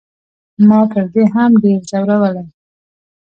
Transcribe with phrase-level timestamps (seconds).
[0.67, 2.45] ما پر دې هم ډېر زورولی.